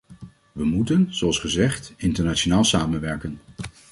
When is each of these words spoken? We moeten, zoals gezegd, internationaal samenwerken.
We 0.51 0.63
moeten, 0.65 1.05
zoals 1.15 1.39
gezegd, 1.39 1.93
internationaal 1.97 2.63
samenwerken. 2.63 3.39